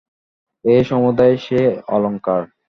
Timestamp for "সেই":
1.37-1.65